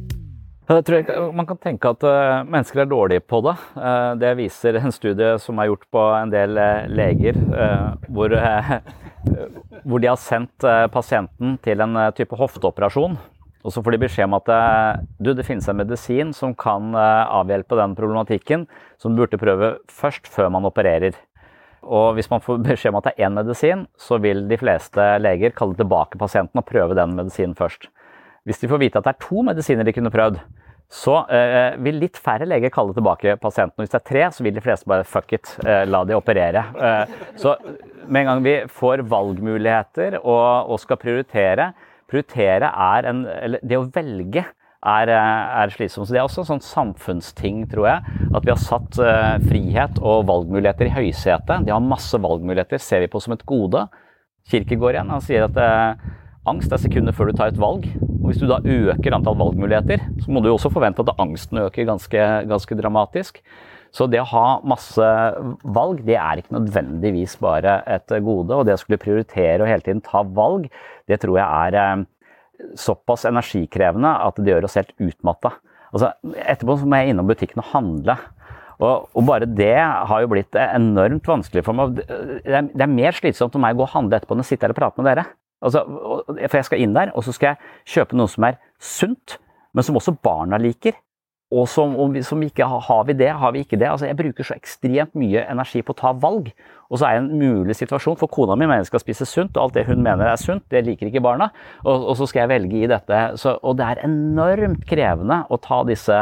[0.71, 3.57] Jeg tror Man kan tenke at uh, mennesker er dårlige på det.
[3.75, 7.35] Uh, det viser en studie som er gjort på en del uh, leger,
[8.07, 8.31] hvor,
[9.83, 13.17] hvor, de har sendt pasienten til en type hofteoperasjon.
[13.61, 14.47] Og så får de beskjed om at
[15.21, 18.63] du, det finnes en medisin som kan avhjelpe den problematikken,
[18.97, 21.13] som du burde prøve først, før man opererer.
[21.81, 25.17] og hvis man får beskjed om at det er én medisin, så vil de fleste
[25.19, 27.91] leger kalle tilbake pasienten og prøve den medisinen først.
[28.45, 30.39] Hvis de får vite at det er to medisiner de kunne prøvd,
[30.91, 33.77] så eh, vil litt færre leger kalle tilbake pasienten.
[33.79, 36.17] Og hvis det er tre, så vil de fleste bare fuck it, eh, la de
[36.17, 36.65] operere.
[36.75, 37.55] Eh, så
[38.11, 41.71] med en gang vi får valgmuligheter og, og skal prioritere
[42.11, 46.09] Prioritere er en Eller det å velge er, er, slitsomt.
[46.09, 48.15] Så Det er også en sånn samfunnsting, tror jeg.
[48.35, 51.67] At vi har satt uh, frihet og valgmuligheter i høysetet.
[51.67, 53.85] De har masse valgmuligheter, ser vi på som et gode.
[54.51, 56.09] Kirkegård igjen, han sier at uh,
[56.49, 57.87] angst er sekundet før du tar et valg.
[58.31, 61.89] Hvis du da øker antall valgmuligheter, så må du jo også forvente at angsten øker
[61.89, 63.41] ganske, ganske dramatisk.
[63.91, 65.07] Så det å ha masse
[65.75, 68.55] valg, det er ikke nødvendigvis bare et gode.
[68.55, 70.69] Og det å skulle prioritere og hele tiden ta valg,
[71.11, 72.05] det tror jeg er eh,
[72.79, 75.57] såpass energikrevende at det gjør oss helt utmatta.
[75.91, 78.15] Altså, etterpå må jeg innom butikken og handle.
[78.79, 81.99] Og, og, bare det har jo blitt enormt vanskelig for meg.
[81.99, 84.47] Det er, det er mer slitsomt for meg å gå og handle etterpå enn å
[84.47, 85.27] sitte her og prate med dere.
[85.61, 85.85] Altså,
[86.25, 89.37] for jeg skal inn der, og så skal jeg kjøpe noe som er sunt,
[89.73, 90.97] men som også barna liker.
[91.51, 93.89] Og som, vi, som ikke har vi det, har vi ikke det.
[93.91, 96.47] Altså, jeg bruker så ekstremt mye energi på å ta valg.
[96.87, 99.57] Og så er det en mulig situasjon, for kona mi mener jeg skal spise sunt,
[99.57, 101.49] og alt det hun mener er sunt, det liker ikke barna.
[101.83, 103.19] Og, og så skal jeg velge i dette.
[103.41, 106.21] Så, og det er enormt krevende å ta disse,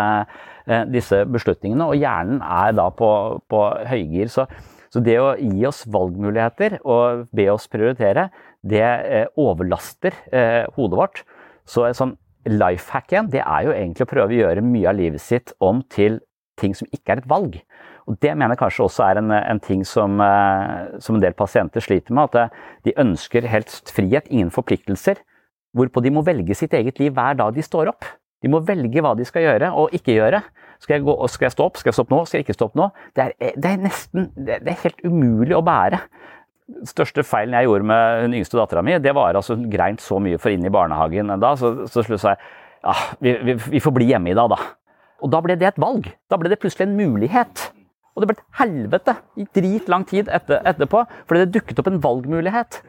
[0.66, 3.12] eh, disse beslutningene, og hjernen er da på,
[3.54, 4.34] på høygir.
[4.34, 4.48] Så,
[4.90, 8.32] så, det å gi oss valgmuligheter og be oss prioritere,
[8.68, 11.22] det eh, overlaster eh, hodet vårt.
[11.70, 12.16] Så sånn
[12.50, 16.20] lifehacken det er jo egentlig å prøve å gjøre mye av livet sitt om til
[16.60, 17.60] ting som ikke er et valg.
[18.10, 21.36] Og Det mener jeg kanskje også er en, en ting som, eh, som, en del
[21.38, 22.34] pasienter sliter med.
[22.34, 22.56] At
[22.88, 25.22] de ønsker helst frihet, ingen forpliktelser.
[25.78, 28.08] Hvorpå de må velge sitt eget liv hver dag de står opp.
[28.42, 30.42] De må velge hva de skal gjøre og ikke gjøre.
[30.80, 31.78] Skal jeg, gå, skal jeg stå opp?
[31.78, 32.24] Skal jeg stoppe nå?
[32.26, 32.88] Skal jeg ikke stå opp nå?
[33.16, 36.00] Det er, det er nesten det er helt umulig å bære
[36.88, 40.40] største feilen jeg gjorde med hun yngste dattera mi, det var altså greint så mye
[40.42, 42.38] for inn i barnehagen da, så, så jeg
[42.84, 44.60] ja, vi, vi, vi, får bli hjemme i dag, da.
[45.20, 46.08] Og da ble det et valg.
[46.32, 47.66] Da ble det plutselig en mulighet.
[48.16, 52.00] Og det ble et helvete i dritlang tid etter, etterpå, fordi det dukket opp en
[52.04, 52.80] valgmulighet.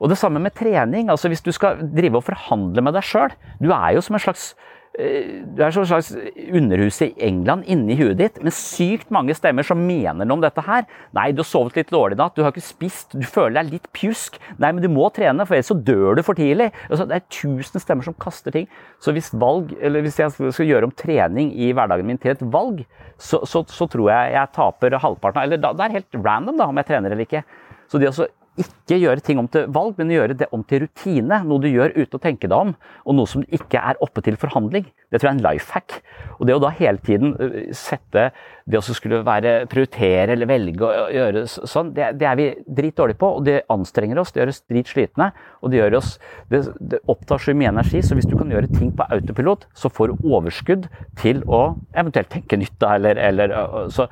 [0.00, 1.10] Og det samme med trening.
[1.12, 4.24] altså Hvis du skal drive og forhandle med deg sjøl Du er jo som en
[4.24, 4.54] slags
[5.00, 6.10] du er som slags
[6.52, 10.64] underhus i England inni huet ditt, med sykt mange stemmer som mener noe om dette
[10.66, 10.86] her.
[11.16, 13.74] Nei, du har sovet litt dårlig i natt, du har ikke spist, du føler deg
[13.76, 14.38] litt pjusk.
[14.60, 16.70] Nei, men du må trene, for ellers så dør du for tidlig.
[16.88, 18.68] Altså, det er tusen stemmer som kaster ting.
[19.02, 22.84] Så hvis, valg, hvis jeg skal gjøre om trening i hverdagen min til et valg,
[23.20, 26.68] så, så, så tror jeg jeg taper halvparten Eller da, det er helt random da,
[26.70, 27.44] om jeg trener eller ikke.
[27.90, 31.42] Så det å ikke gjøre ting om til valg, men gjøre det om til rutine.
[31.46, 32.74] Noe du gjør uten å tenke deg om,
[33.06, 34.88] og noe som ikke er oppe til forhandling.
[35.10, 35.96] Det tror jeg er en life hack.
[36.38, 37.34] Og det å da hele tiden
[37.76, 38.30] sette
[38.70, 42.46] det å skulle være, prioritere eller velge å gjøre sånn, det, det er vi
[42.78, 43.32] dritdårlige på.
[43.40, 45.30] Og det anstrenger oss, det gjør oss dritslitne.
[45.60, 46.14] Og det, gjør oss,
[46.52, 49.90] det, det opptar så mye energi, så hvis du kan gjøre ting på autopilot, så
[49.92, 50.88] får du overskudd
[51.20, 52.88] til å eventuelt tenke nytt.
[52.90, 53.56] Eller, eller,
[53.92, 54.06] så,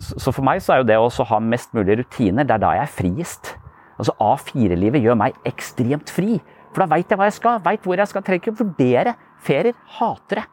[0.00, 2.74] så, for meg så er jo det å ha mest mulig rutiner, det er da
[2.78, 3.54] jeg er friest.
[3.98, 6.38] Altså A4-livet gjør meg ekstremt fri.
[6.72, 8.22] For da veit jeg hva jeg skal, veit hvor jeg skal.
[8.24, 9.76] Trenger ikke vurdere ferier.
[9.98, 10.50] Hater jeg.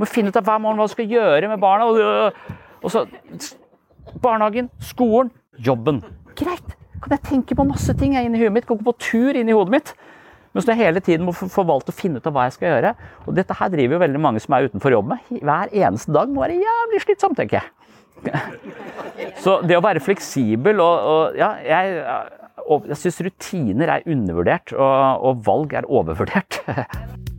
[0.00, 1.86] Må finne ut av hver morgen hva du skal gjøre med barna.
[1.86, 3.04] Og, og så
[4.22, 6.02] barnehagen, skolen, jobben.
[6.38, 6.74] Greit.
[7.04, 8.66] Kan jeg tenke på masse ting inni huet mitt?
[8.68, 9.94] Kan gå på tur inni hodet mitt?
[10.54, 12.70] Men så jeg hele tiden må få valgt å finne ut av hva jeg skal
[12.70, 12.94] gjøre.
[13.26, 15.32] Og dette her driver jo veldig mange som er utenfor jobb med.
[15.42, 17.72] Hver eneste dag må være jævlig slitsomt, tenker jeg.
[19.42, 21.98] Så det å være fleksibel og, og Ja, jeg,
[22.88, 26.62] jeg syns rutiner er undervurdert, og, og valg er overvurdert.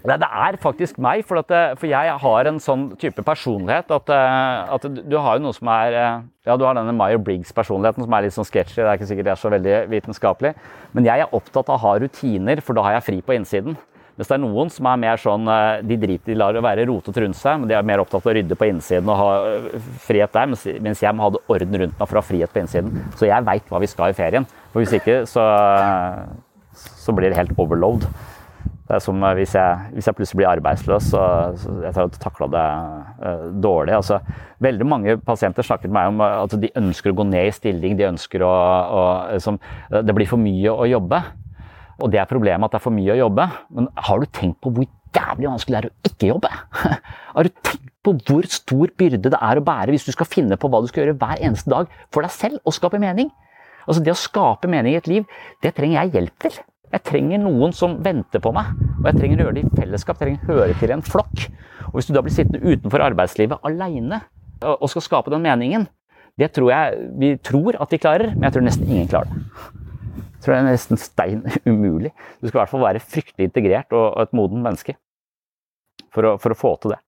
[0.00, 4.72] Det er faktisk meg, for, det, for, jeg har en sånn type personlighet at, eh,
[4.76, 8.16] at, du har jo noe som er eh, Ja, du har denne Meyer Briggs-personligheten som
[8.16, 10.54] er litt sånn sketchy, det er ikke sikkert det er så veldig vitenskapelig.
[10.96, 13.76] Men jeg er opptatt av å ha rutiner, for da har jeg fri på innsiden.
[14.16, 16.88] Mens det er noen som er mer sånn eh, De driter i lar det være
[16.88, 19.30] rotete rundt seg, men de er mer opptatt av å rydde på innsiden og ha
[20.08, 20.50] frihet der.
[20.80, 23.04] Mens jeg må ha det orden rundt meg for å ha frihet på innsiden.
[23.20, 24.48] Så jeg veit hva vi skal i ferien.
[24.72, 25.44] For hvis ikke, så,
[27.04, 28.08] så blir det helt overload.
[28.90, 31.20] Det er som hvis jeg, hvis jeg plutselig blir arbeidsløs, så,
[31.62, 32.62] så jeg takla det
[33.22, 33.94] uh, dårlig.
[33.94, 34.16] Altså,
[34.58, 37.94] veldig mange pasienter snakker med meg om at de ønsker å gå ned i stilling.
[37.94, 39.04] de ønsker å, å
[39.36, 39.60] liksom,
[39.94, 41.20] Det blir for mye å jobbe.
[42.02, 43.46] Og det er problemet at det er for mye å jobbe.
[43.78, 46.50] Men har du tenkt på hvor jævlig vanskelig det er å ikke jobbe?
[47.36, 50.58] Har du tenkt på hvor stor byrde det er å bære hvis du skal finne
[50.58, 53.30] på hva du skal gjøre hver eneste dag for deg selv og skape mening?
[53.86, 56.58] Altså Det å skape mening i et liv, det trenger jeg hjelp til.
[56.90, 60.18] Jeg trenger noen som venter på meg, og jeg trenger å gjøre det i fellesskap.
[60.18, 61.44] Jeg trenger å høre til en flokk.
[61.90, 64.22] Og Hvis du da blir sittende utenfor arbeidslivet aleine
[64.60, 65.88] og skal skape den meningen,
[66.38, 69.40] Det tror jeg vi tror at vi klarer, men jeg tror nesten ingen klarer det.
[70.40, 72.12] Jeg tror det er nesten stein umulig.
[72.40, 74.94] Du skal i hvert fall være fryktelig integrert og, et modent menneske
[76.14, 77.00] for å, for å få til det.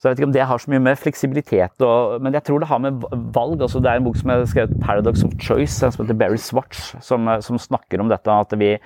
[0.00, 2.62] Så jeg vet ikke om det har så mye med fleksibilitet og, Men jeg tror
[2.62, 3.04] det har med
[3.36, 6.40] valg altså Det er en bok som er skrevet 'Paradox of Choice', som heter Barry
[6.40, 8.78] Swatch, som, som snakker om dette at vi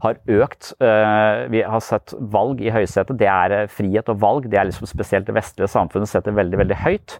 [0.00, 0.72] har økt.
[0.80, 3.18] Uh, vi har sett valg i høysetet.
[3.20, 4.48] Det er uh, frihet og valg.
[4.48, 7.18] Det er liksom spesielt det vestlige samfunnet setter veldig veldig høyt.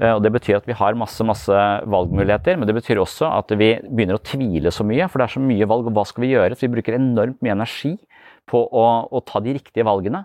[0.00, 1.52] Og Det betyr at vi har masse masse
[1.92, 5.04] valgmuligheter, men det betyr også at vi begynner å tvile så mye.
[5.10, 6.56] For det er så mye valg, og hva skal vi gjøre?
[6.56, 7.98] Så vi bruker enormt mye energi
[8.48, 10.24] på å, å ta de riktige valgene.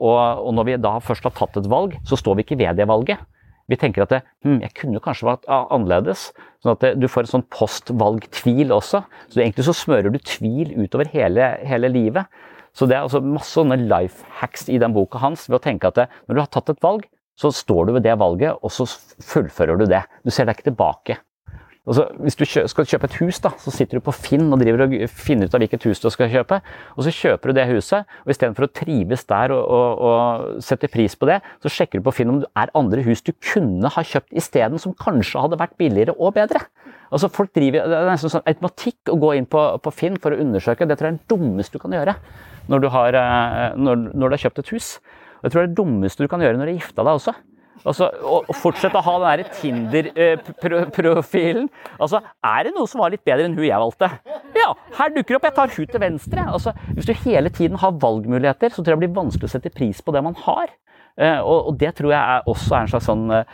[0.00, 2.78] Og, og, når vi da først har tatt et valg, så står vi ikke ved
[2.78, 3.22] det valget.
[3.66, 6.28] Vi tenker at det, hm, jeg kunne kanskje vært annerledes.
[6.62, 9.02] Sånn at det, du får en sånn postvalgtvil også.
[9.32, 12.30] Så egentlig så smører du tvil utover hele, hele livet.
[12.76, 15.88] Så det er altså masse sånne life hacks i den boka hans ved å tenke
[15.88, 17.06] at det, når du har tatt et valg,
[17.36, 20.02] så står du ved det valget, og så fullfører du det.
[20.24, 21.18] Du ser deg ikke tilbake.
[21.86, 24.94] Altså, hvis du skal kjøpe et hus, da, så sitter du på Finn og og
[25.06, 26.58] finner ut av hvilket hus du skal kjøpe.
[26.96, 30.90] Og så kjøper du det huset, og istedenfor å trives der og, og, og, sette
[30.90, 33.92] pris på det, så sjekker du på Finn om det er andre hus du kunne
[33.94, 36.64] ha kjøpt isteden, som kanskje hadde vært billigere og bedre.
[37.14, 40.34] Altså, folk driver, Det er nesten sånn automatikk å gå inn på, på, Finn for
[40.34, 40.88] å undersøke.
[40.90, 42.18] Det tror jeg er det dummeste du kan gjøre
[42.66, 44.96] når du har, eh, når, når du har kjøpt et hus.
[45.38, 47.20] Og jeg tror det er det dummeste du kan gjøre når du har gifta deg
[47.20, 47.36] også.
[47.84, 51.68] Altså, og fortsette å ha den Tinder-profilen.
[51.98, 54.08] Altså, er det noe som var litt bedre enn hun jeg valgte?
[54.56, 55.48] Ja, her dukker det opp.
[55.50, 56.40] Jeg tar hun til venstre.
[56.56, 59.74] Altså, hvis du hele tiden har valgmuligheter, så tror jeg det blir vanskelig å sette
[59.74, 60.68] pris på det man har.
[61.16, 63.44] Eh, og, det tror jeg også er en slags sånn eh,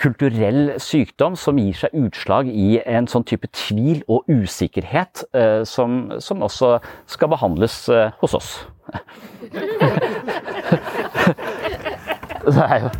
[0.00, 6.12] kulturell sykdom som gir seg utslag i en sånn type tvil og usikkerhet eh, som,
[6.22, 6.78] som også
[7.10, 7.90] skal behandles
[8.22, 8.50] hos oss.
[12.46, 12.90] det er jo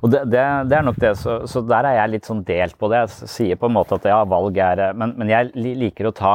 [0.00, 2.78] og det, det, det, er nok det, så, så, der er jeg litt sånn delt
[2.80, 3.02] på det.
[3.04, 6.34] Jeg sier på en måte at ja, valg er Men, men jeg liker å ta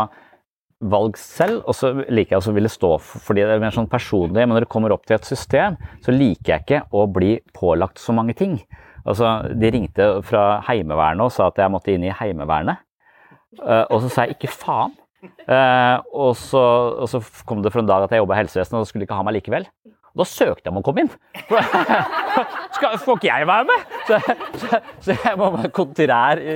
[0.85, 3.89] valg selv, og så liker jeg å ville stå for fordi det er mer sånn
[3.91, 4.43] personlig.
[4.43, 8.01] Men når det kommer opp til et system, så liker jeg ikke å bli pålagt
[8.01, 8.59] så mange ting.
[9.05, 12.83] Altså, De ringte fra Heimevernet og sa at jeg måtte inn i Heimevernet.
[13.61, 14.95] Uh, og så sa jeg ikke faen.
[15.47, 16.61] Uh, og, så,
[16.99, 19.17] og, så, kom det for en dag at jeg jobba i helsevesenet, og skulle ikke
[19.17, 19.65] ha meg likevel.
[20.15, 21.09] Og da søkte jeg om å komme inn.
[22.75, 23.97] Skal, får ikke jeg være med?
[24.07, 24.19] Så,
[24.61, 26.55] så, så jeg må være kontrær i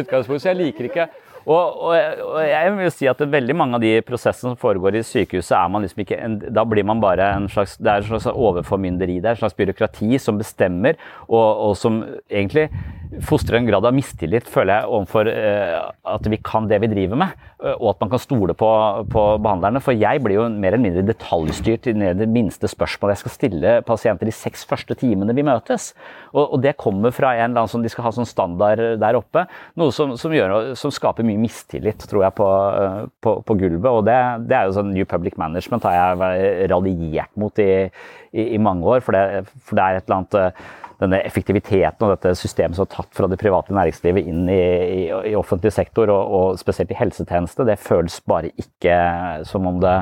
[0.00, 0.46] utgangspunktet.
[0.46, 1.10] Så jeg liker ikke
[1.42, 5.04] og, og, og, jeg vil si at veldig mange av de prosessene som foregår i
[5.06, 8.10] sykehuset, er man liksom ikke en, Da blir man bare en slags Det er en
[8.12, 9.18] slags overformynderi.
[9.18, 12.68] Det er en slags byråkrati som bestemmer, og, og som egentlig
[13.20, 15.78] fostrer en grad av mistillit, føler jeg, overfor eh,
[16.14, 17.42] at vi kan det vi driver med.
[17.62, 18.68] Eh, og at man kan stole på,
[19.12, 19.82] på behandlerne.
[19.84, 23.74] For jeg blir jo mer eller mindre detaljstyrt i det minste spørsmålet jeg skal stille
[23.86, 25.90] pasienter de seks første timene vi møtes.
[26.32, 29.18] Og, og det kommer fra en eller annen som de skal ha sånn standard der
[29.18, 29.44] oppe.
[29.80, 32.50] Noe som, som, gjør, som skaper mye mistillit, tror jeg, på,
[32.82, 33.90] eh, på, på gulvet.
[33.92, 37.72] Og det, det, er jo sånn New Public Management har jeg radiert mot i,
[38.32, 39.04] i, i mange år.
[39.04, 42.92] For det, for det, er et eller annet denne effektiviteten og dette systemet som er
[42.94, 46.98] tatt fra det private næringslivet inn i, i, i offentlig sektor, og, og, spesielt i
[46.98, 48.96] helsetjeneste, det føles bare ikke
[49.48, 49.96] som om det,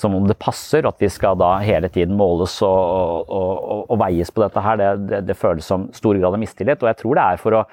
[0.00, 0.88] som om det passer.
[0.88, 4.92] At vi skal da hele tiden måles og, og, og veies på dette her, det,
[5.10, 6.82] det, det, føles som stor grad av mistillit.
[6.82, 7.66] Og jeg tror det er for å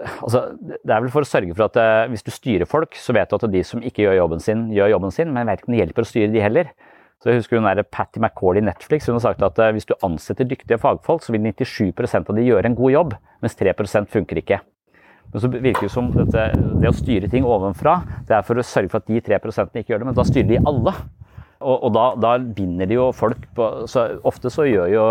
[0.00, 3.12] Altså, det er vel for å sørge for at uh, hvis du styrer folk, så
[3.12, 5.60] vet du at de som ikke gjør jobben sin, gjør jobben sin, men jeg vet
[5.60, 6.70] ikke om det hjelper å styre de heller.
[7.20, 9.88] Så jeg husker hun der Patty McCauley i Netflix hun har sagt at uh, hvis
[9.88, 14.08] du ansetter dyktige fagfolk, så vil 97% av de gjøre en god jobb, mens 3%
[14.08, 14.60] funker ikke.
[15.30, 16.46] Men så virker det som dette,
[16.80, 19.92] det å styre ting ovenfra, det er for å sørge for at de 3% ikke
[19.92, 20.96] gjør det, men da styrer de alle.
[21.60, 25.04] Og, og da, da, binder de jo folk på så Ofte så gjør jo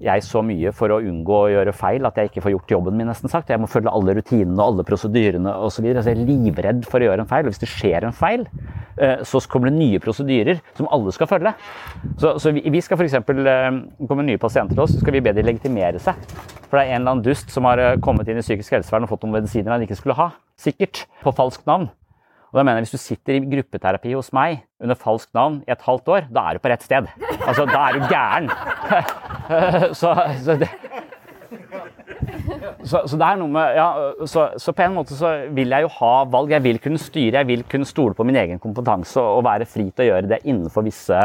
[0.00, 2.96] jeg så mye for å unngå å gjøre feil at jeg ikke får gjort jobben
[2.96, 3.08] min.
[3.10, 3.50] nesten sagt.
[3.52, 5.84] Jeg må følge alle rutinene og alle prosedyrene osv.
[5.84, 7.44] Så jeg er livredd for å gjøre en feil.
[7.44, 8.46] Og hvis det skjer en feil,
[8.96, 11.52] eh, så kommer det nye prosedyrer som alle skal følge.
[12.16, 13.18] Så, så vi skal f.eks.
[13.20, 13.70] Eh,
[14.08, 16.16] komme nye pasienter til oss, så skal vi be de legitimere seg.
[16.70, 19.04] For det er en eller annen dust som har eh, kommet inn i psykisk helsevern
[19.04, 20.32] og fått noen medisiner han ikke skulle ha.
[20.60, 21.04] Sikkert.
[21.20, 21.90] På falskt navn.
[22.50, 25.72] Og da mener jeg Hvis du sitter i gruppeterapi hos meg under falskt navn i
[25.72, 27.06] et halvt år, da er du på rett sted.
[27.46, 28.50] Altså, Da er du gæren.
[30.00, 30.70] så, så, det,
[32.82, 33.88] så, så, det er noe med ja,
[34.26, 36.56] så, så, på en måte så vil jeg jo ha valg.
[36.56, 39.90] Jeg vil kunne styre, jeg vil kunne stole på min egen kompetanse og være fri
[39.90, 41.20] til å gjøre det innenfor visse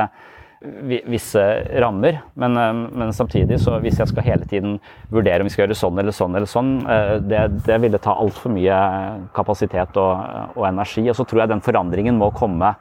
[1.05, 1.41] visse
[1.81, 2.21] rammer.
[2.33, 4.77] Men, eh, men, samtidig, så hvis jeg skal hele tiden
[5.13, 8.15] vurdere om vi skal gjøre sånn eller sånn, eller sånn, eh, det, det ville ta
[8.19, 8.79] altfor mye
[9.35, 11.05] kapasitet og, og, energi.
[11.09, 12.75] Og så tror jeg den forandringen må komme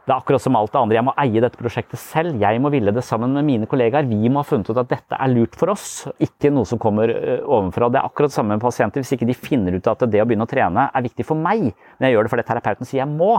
[0.00, 0.96] Det er akkurat som alt det andre.
[0.96, 2.40] Jeg må eie dette prosjektet selv.
[2.40, 4.08] Jeg må ville det sammen med mine kollegaer.
[4.10, 7.12] Vi må ha funnet ut at dette er lurt for oss, ikke noe som kommer
[7.12, 7.92] eh, ovenfra.
[7.92, 9.04] Det er akkurat samme med pasienter.
[9.04, 11.68] Hvis ikke de finner ut at det å begynne å trene er viktig for meg,
[11.70, 13.36] men jeg gjør det fordi terapeuten sier jeg må,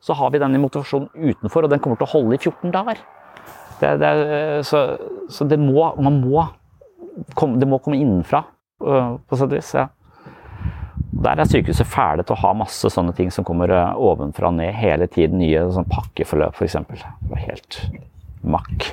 [0.00, 3.02] så har vi denne motivasjonen utenfor, og den kommer til å holde i 14 dager.
[3.80, 4.10] Det, det,
[4.68, 4.84] så,
[5.32, 6.44] så det må, man må
[7.34, 8.44] komme, det må komme innenfra,
[8.84, 9.72] øh, på sett og vis.
[9.76, 9.88] Ja.
[11.20, 14.58] Der er sykehuset fæle til å ha masse sånne ting som kommer øh, ovenfra og
[14.60, 15.40] ned hele tiden.
[15.42, 16.78] Nye sånn pakkeforløp, f.eks.
[16.90, 17.80] Det var helt
[18.40, 18.90] makk.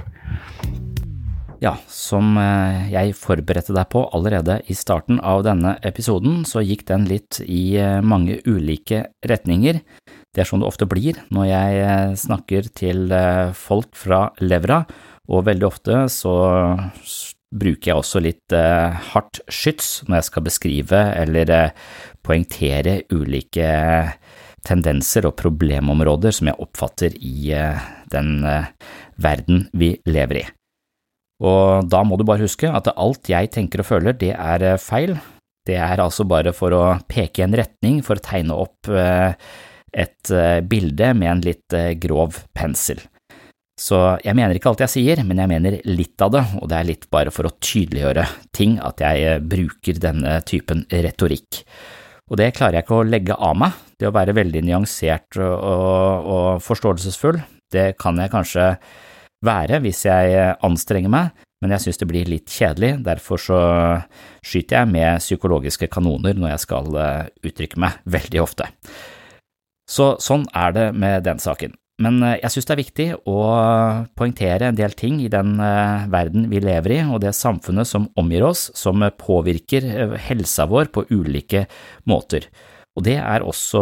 [1.64, 6.86] Ja, som øh, jeg forberedte deg på allerede i starten av denne episoden, så gikk
[6.91, 9.82] den litt i mange ulike retninger.
[10.38, 14.84] Det er sånn det ofte blir når jeg eh, snakker til eh, folk fra levra,
[15.34, 16.34] og veldig ofte så
[17.58, 21.52] bruker jeg også litt eh, hardt skyts når jeg skal beskrive eller
[22.22, 23.72] poengtere ulike
[24.68, 27.56] tendenser og problemområder som jeg oppfatter i
[28.12, 28.32] den
[29.18, 30.48] verden vi lever i.
[31.48, 35.16] Og da må du bare huske at alt jeg tenker og føler, det er feil.
[35.66, 38.92] Det er altså bare for å peke i en retning, for å tegne opp
[39.94, 43.02] et eh, bilde med en litt eh, grov pensel.
[43.78, 46.80] Så jeg mener ikke alt jeg sier, men jeg mener litt av det, og det
[46.80, 48.26] er litt bare for å tydeliggjøre
[48.58, 51.62] ting at jeg eh, bruker denne typen retorikk.
[52.28, 56.26] Og det klarer jeg ikke å legge av meg, det å være veldig nyansert og,
[56.28, 57.40] og forståelsesfull,
[57.72, 58.66] det kan jeg kanskje
[59.46, 63.60] være hvis jeg anstrenger meg, men jeg synes det blir litt kjedelig, derfor så
[64.46, 67.00] skyter jeg med psykologiske kanoner når jeg skal
[67.48, 68.68] uttrykke meg, veldig ofte.
[69.88, 71.76] Så sånn er det med den saken.
[72.04, 73.38] Men eh, jeg synes det er viktig å
[74.18, 78.10] poengtere en del ting i den eh, verden vi lever i, og det samfunnet som
[78.20, 81.66] omgir oss, som påvirker eh, helsa vår på ulike
[82.10, 82.50] måter.
[82.98, 83.82] Og det er også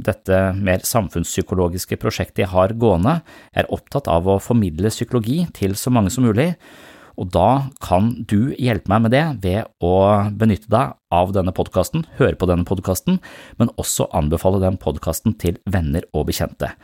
[0.00, 3.18] dette mer samfunnspsykologiske prosjektet jeg har gående.
[3.52, 6.54] Jeg er opptatt av å formidle psykologi til så mange som mulig,
[7.18, 7.50] og da
[7.82, 9.94] kan du hjelpe meg med det ved å
[10.36, 13.20] benytte deg av denne podkasten, høre på denne podkasten,
[13.58, 16.74] men også anbefale den podkasten til venner og bekjente.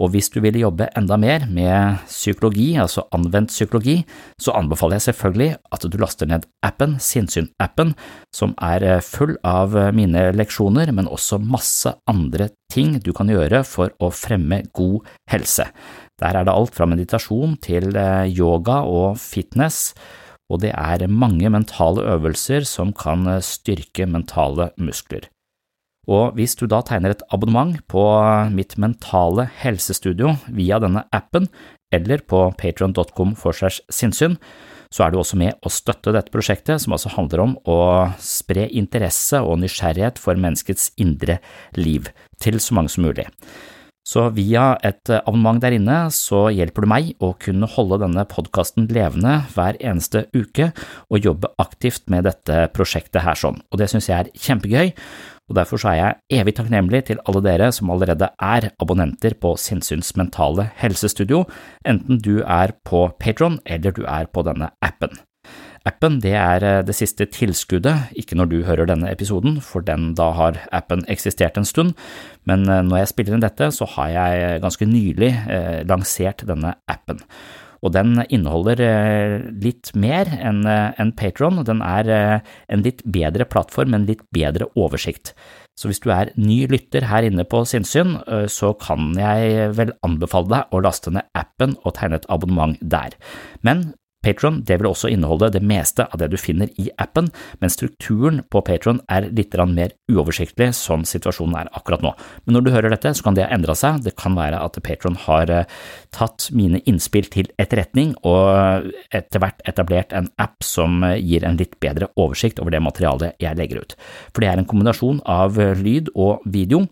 [0.00, 3.98] Og hvis du vil jobbe enda mer med psykologi, altså anvendt psykologi,
[4.40, 7.94] så anbefaler jeg selvfølgelig at du laster ned appen, Sinnsyn-appen,
[8.34, 13.92] som er full av mine leksjoner, men også masse andre ting du kan gjøre for
[14.00, 15.68] å fremme god helse.
[16.20, 19.92] Der er det alt fra meditasjon til eh, yoga og fitness,
[20.52, 25.30] og det er mange mentale øvelser som kan eh, styrke mentale muskler.
[26.10, 28.02] Og hvis du da tegner et abonnement på
[28.50, 31.46] mitt mentale helsestudio via denne appen,
[31.94, 34.38] eller på patron.com for segs sinnssyn,
[34.92, 37.78] så er du også med å støtte dette prosjektet, som altså handler om å
[38.20, 41.38] spre interesse og nysgjerrighet for menneskets indre
[41.78, 42.10] liv
[42.42, 43.28] til så mange som mulig.
[44.02, 48.24] Så via et eh, abonnement der inne så hjelper du meg å kunne holde denne
[48.26, 50.72] podkasten levende hver eneste uke
[51.06, 54.92] og jobbe aktivt med dette prosjektet her sånn, og det synes jeg er kjempegøy,
[55.50, 59.54] og derfor så er jeg evig takknemlig til alle dere som allerede er abonnenter på
[59.60, 61.44] Sinnsyns mentale helsestudio,
[61.86, 65.14] enten du er på Patron eller du er på denne appen.
[65.88, 70.12] Appen det er eh, det siste tilskuddet, ikke når du hører denne episoden, for den
[70.18, 71.96] da har appen eksistert en stund,
[72.46, 76.76] men eh, når jeg spiller inn dette, så har jeg ganske nylig eh, lansert denne
[76.90, 77.22] appen.
[77.82, 82.12] Og den inneholder eh, litt mer enn en Patron, den er
[82.70, 85.34] en litt bedre plattform, en litt bedre oversikt.
[85.74, 88.18] Så hvis du er ny lytter her inne på Sinnsyn,
[88.52, 93.16] så kan jeg vel anbefale deg å laste ned appen og tegne et abonnement der.
[93.66, 93.88] Men
[94.22, 98.62] Patron vil også inneholde det meste av det du finner i appen, men strukturen på
[98.66, 102.12] Patron er litt mer uoversiktlig sånn situasjonen er akkurat nå.
[102.44, 104.78] Men når du hører dette, så kan det ha endra seg, det kan være at
[104.86, 105.68] Patron har eh,
[106.14, 111.58] tatt mine innspill til etterretning og etter hvert etablert en app som eh, gir en
[111.60, 113.96] litt bedre oversikt over det materialet jeg legger ut.
[114.32, 116.86] For det er en kombinasjon av eh, lyd og video.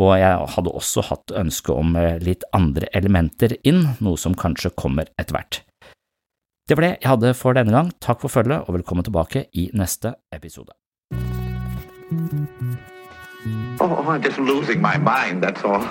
[0.00, 5.10] Og jeg hadde også hatt ønske om litt andre elementer inn, noe som kanskje kommer
[5.18, 5.64] etter hvert.
[6.70, 7.88] Det var det jeg hadde for denne gang.
[7.98, 10.70] Takk for følget, og velkommen tilbake i neste episode.
[13.80, 15.82] Oh, I'm just losing my mind, that's all.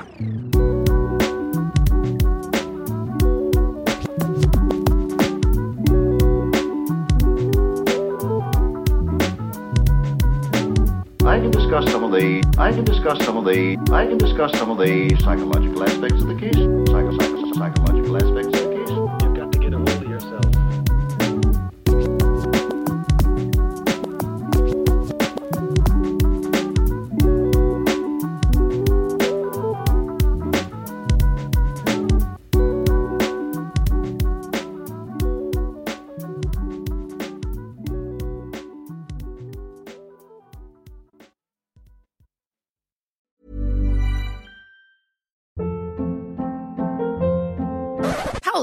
[11.28, 14.58] I can discuss some of the I can discuss some of the I can discuss
[14.58, 16.64] some of the psychological aspects of the case.
[16.88, 18.59] Psycho, psycho, psychological aspects